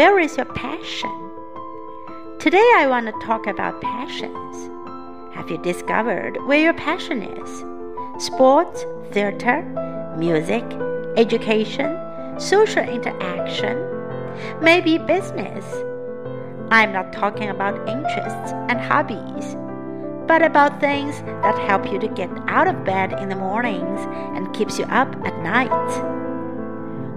Where 0.00 0.18
is 0.18 0.34
your 0.38 0.46
passion? 0.46 1.30
Today 2.38 2.66
I 2.78 2.86
want 2.88 3.04
to 3.04 3.26
talk 3.26 3.46
about 3.46 3.82
passions. 3.82 4.70
Have 5.34 5.50
you 5.50 5.58
discovered 5.58 6.38
where 6.46 6.58
your 6.58 6.72
passion 6.72 7.22
is? 7.22 8.24
Sports, 8.24 8.86
theater, 9.12 9.60
music, 10.16 10.64
education, 11.18 12.00
social 12.40 12.82
interaction, 12.82 13.76
maybe 14.62 14.96
business. 14.96 15.66
I'm 16.70 16.94
not 16.94 17.12
talking 17.12 17.50
about 17.50 17.86
interests 17.86 18.52
and 18.70 18.80
hobbies, 18.80 19.54
but 20.26 20.40
about 20.40 20.80
things 20.80 21.20
that 21.42 21.58
help 21.68 21.92
you 21.92 21.98
to 21.98 22.08
get 22.08 22.30
out 22.48 22.68
of 22.68 22.86
bed 22.86 23.12
in 23.20 23.28
the 23.28 23.36
mornings 23.36 24.00
and 24.34 24.50
keeps 24.54 24.78
you 24.78 24.86
up 24.86 25.14
at 25.26 25.42
night. 25.42 25.92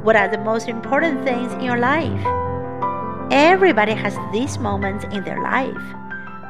What 0.03 0.17
are 0.17 0.27
the 0.27 0.39
most 0.39 0.67
important 0.67 1.23
things 1.23 1.53
in 1.53 1.61
your 1.61 1.77
life? 1.77 2.52
Everybody 3.33 3.93
has 3.93 4.15
these 4.31 4.59
moments 4.59 5.05
in 5.05 5.23
their 5.23 5.41
life 5.41 5.81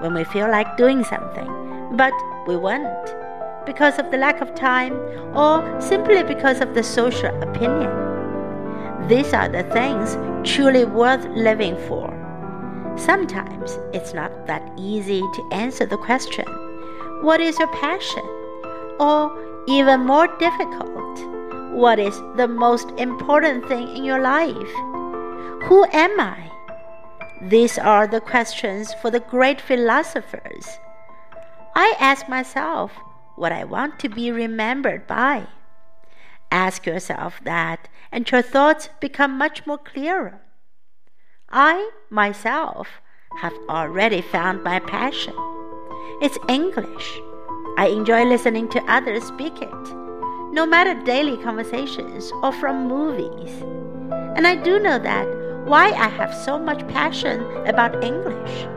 when 0.01 0.13
we 0.13 0.25
feel 0.25 0.49
like 0.49 0.75
doing 0.75 1.05
something, 1.05 1.47
but 1.95 2.11
we 2.45 2.57
won't 2.57 3.15
because 3.65 3.97
of 3.99 4.11
the 4.11 4.17
lack 4.17 4.41
of 4.41 4.53
time 4.53 4.91
or 5.33 5.63
simply 5.79 6.23
because 6.23 6.59
of 6.59 6.73
the 6.73 6.83
social 6.83 7.33
opinion. 7.41 7.89
These 9.07 9.31
are 9.31 9.47
the 9.47 9.63
things 9.71 10.17
truly 10.45 10.83
worth 10.83 11.23
living 11.27 11.77
for. 11.88 12.11
Sometimes 12.97 13.79
it's 13.93 14.13
not 14.13 14.45
that 14.47 14.69
easy 14.75 15.21
to 15.21 15.49
answer 15.53 15.85
the 15.85 15.95
question, 15.95 16.45
What 17.21 17.39
is 17.39 17.57
your 17.59 17.71
passion? 17.75 18.25
Or 18.99 19.31
even 19.69 20.02
more 20.02 20.27
difficult, 20.38 21.17
What 21.71 21.97
is 21.97 22.19
the 22.35 22.49
most 22.49 22.91
important 22.97 23.69
thing 23.69 23.88
in 23.95 24.03
your 24.03 24.19
life? 24.19 24.73
Who 25.69 25.85
am 25.93 26.19
I? 26.19 26.52
These 27.49 27.77
are 27.77 28.07
the 28.07 28.21
questions 28.21 28.94
for 29.02 29.11
the 29.11 29.19
great 29.19 29.59
philosophers. 29.59 30.80
I 31.75 31.94
ask 31.99 32.30
myself 32.30 32.94
what 33.36 33.52
I 33.52 33.66
want 33.66 33.99
to 33.99 34.08
be 34.08 34.31
remembered 34.31 35.05
by. 35.08 35.47
Ask 36.52 36.86
yourself 36.86 37.41
that, 37.44 37.89
and 38.14 38.30
your 38.31 38.41
thoughts 38.41 38.88
become 39.02 39.38
much 39.38 39.67
more 39.67 39.77
clearer. 39.77 40.39
I, 41.49 41.91
myself, 42.09 42.88
have 43.41 43.53
already 43.67 44.21
found 44.21 44.64
my 44.64 44.80
passion. 44.80 45.33
It's 46.21 46.38
English. 46.47 47.19
I 47.77 47.88
enjoy 47.88 48.23
listening 48.23 48.69
to 48.69 48.91
others 48.91 49.25
speak 49.25 49.61
it, 49.61 49.94
no 50.53 50.66
matter 50.66 50.94
daily 51.03 51.36
conversations 51.44 52.31
or 52.41 52.53
from 52.53 52.88
movies. 52.88 53.52
And 54.38 54.47
I 54.47 54.55
do 54.55 54.80
know 54.80 54.97
that 54.97 55.42
why 55.66 55.92
I 55.92 56.09
have 56.09 56.33
so 56.33 56.59
much 56.59 56.86
passion 56.89 57.42
about 57.66 58.03
English. 58.03 58.67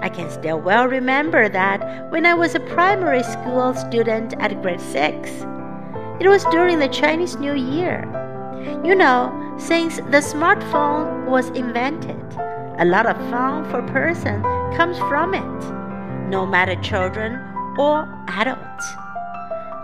I 0.00 0.08
can 0.08 0.30
still 0.30 0.60
well 0.60 0.86
remember 0.86 1.48
that 1.48 2.10
when 2.10 2.24
I 2.24 2.34
was 2.34 2.54
a 2.54 2.60
primary 2.60 3.22
school 3.22 3.74
student 3.74 4.34
at 4.38 4.62
grade 4.62 4.80
6. 4.80 5.28
It 6.20 6.28
was 6.28 6.44
during 6.46 6.78
the 6.78 6.88
Chinese 6.88 7.36
New 7.36 7.54
Year. 7.54 8.06
You 8.84 8.94
know, 8.94 9.32
since 9.58 9.96
the 9.96 10.22
smartphone 10.22 11.26
was 11.26 11.48
invented, 11.50 12.22
a 12.78 12.84
lot 12.84 13.06
of 13.06 13.16
fun 13.28 13.68
for 13.70 13.82
person 13.92 14.42
comes 14.76 14.98
from 14.98 15.34
it, 15.34 16.30
no 16.30 16.46
matter 16.46 16.76
children 16.76 17.34
or 17.76 18.08
adults. 18.28 18.94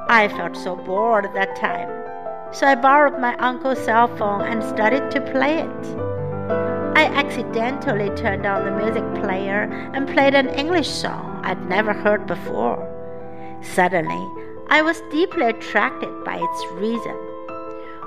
I 0.08 0.28
felt 0.28 0.56
so 0.56 0.76
bored 0.76 1.28
that 1.34 1.56
time, 1.56 1.90
so 2.52 2.66
I 2.66 2.76
borrowed 2.76 3.20
my 3.20 3.36
uncle's 3.38 3.84
cell 3.84 4.06
phone 4.16 4.42
and 4.42 4.62
started 4.62 5.10
to 5.10 5.20
play 5.32 5.58
it. 5.58 6.15
Accidentally 7.26 8.08
turned 8.16 8.46
on 8.46 8.64
the 8.64 8.70
music 8.70 9.02
player 9.20 9.62
and 9.92 10.06
played 10.08 10.36
an 10.36 10.48
English 10.50 10.88
song 10.88 11.40
I'd 11.44 11.68
never 11.68 11.92
heard 11.92 12.24
before. 12.24 12.78
Suddenly, 13.62 14.24
I 14.68 14.80
was 14.80 15.02
deeply 15.10 15.46
attracted 15.46 16.24
by 16.24 16.36
its 16.36 16.66
rhythm. 16.74 17.16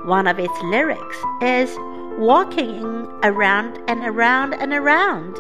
One 0.08 0.26
of 0.26 0.40
its 0.40 0.58
lyrics 0.64 1.18
is 1.42 1.76
walking 2.18 2.86
around 3.22 3.78
and 3.90 4.06
around 4.06 4.54
and 4.54 4.72
around. 4.72 5.38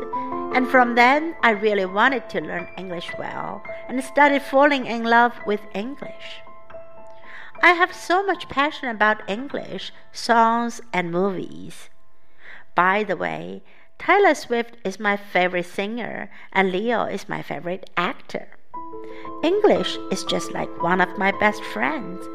And 0.53 0.67
from 0.67 0.95
then, 0.95 1.35
I 1.41 1.51
really 1.51 1.85
wanted 1.85 2.29
to 2.31 2.41
learn 2.41 2.67
English 2.77 3.09
well 3.17 3.63
and 3.87 4.03
started 4.03 4.41
falling 4.41 4.87
in 4.87 5.03
love 5.05 5.33
with 5.47 5.61
English. 5.73 6.41
I 7.63 7.71
have 7.71 7.93
so 7.93 8.25
much 8.25 8.49
passion 8.49 8.89
about 8.89 9.27
English, 9.29 9.93
songs, 10.11 10.81
and 10.91 11.13
movies. 11.13 11.89
By 12.75 13.03
the 13.03 13.17
way, 13.17 13.63
Taylor 13.97 14.35
Swift 14.35 14.77
is 14.83 14.99
my 14.99 15.17
favorite 15.17 15.65
singer, 15.65 16.29
and 16.53 16.71
Leo 16.71 17.03
is 17.03 17.29
my 17.29 17.41
favorite 17.41 17.89
actor. 17.97 18.47
English 19.43 19.97
is 20.11 20.23
just 20.23 20.51
like 20.51 20.81
one 20.81 21.01
of 21.01 21.17
my 21.17 21.31
best 21.31 21.63
friends. 21.63 22.25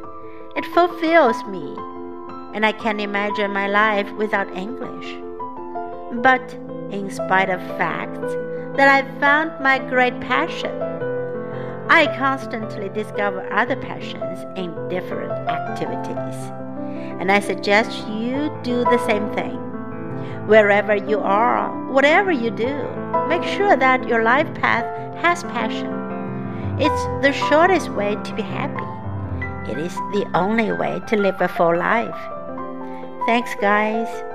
It 0.56 0.65
fulfills 0.67 1.43
me 1.44 1.77
and 2.55 2.65
I 2.65 2.71
can't 2.71 3.00
imagine 3.00 3.53
my 3.53 3.67
life 3.67 4.11
without 4.12 4.56
English. 4.56 5.19
But 6.23 6.55
in 6.91 7.11
spite 7.11 7.50
of 7.50 7.61
facts 7.77 8.33
that 8.77 8.89
I've 8.89 9.19
found 9.19 9.50
my 9.61 9.81
great 9.81 10.19
passion, 10.21 10.81
I 11.91 12.06
constantly 12.17 12.89
discover 12.89 13.53
other 13.53 13.77
passions 13.77 14.39
in 14.56 14.89
different 14.89 15.33
activities. 15.49 16.37
And 17.21 17.31
I 17.31 17.41
suggest 17.41 18.06
you 18.09 18.56
do 18.62 18.84
the 18.84 19.05
same 19.05 19.28
thing. 19.34 19.74
Wherever 20.47 20.94
you 20.94 21.20
are, 21.20 21.70
whatever 21.91 22.30
you 22.30 22.50
do, 22.50 22.75
make 23.28 23.42
sure 23.42 23.76
that 23.76 24.06
your 24.08 24.22
life 24.22 24.52
path 24.54 24.84
has 25.16 25.42
passion. 25.44 25.91
It's 26.78 27.04
the 27.22 27.32
shortest 27.32 27.91
way 27.91 28.16
to 28.16 28.34
be 28.34 28.42
happy. 28.42 29.70
It 29.70 29.78
is 29.78 29.94
the 30.12 30.28
only 30.34 30.72
way 30.72 31.00
to 31.06 31.16
live 31.16 31.41
a 31.41 31.48
full 31.48 31.76
life. 31.76 32.14
Thanks, 33.26 33.54
guys. 33.60 34.34